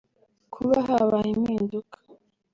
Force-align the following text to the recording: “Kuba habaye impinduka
“Kuba 0.53 0.77
habaye 0.87 1.29
impinduka 1.37 1.97